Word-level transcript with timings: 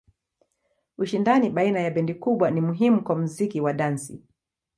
Ushindani 0.97 1.49
baina 1.49 1.79
ya 1.79 1.91
bendi 1.91 2.13
kubwa 2.13 2.51
ni 2.51 2.61
muhimu 2.61 3.03
kwa 3.03 3.15
muziki 3.15 3.61
wa 3.61 3.73
dansi. 3.73 4.23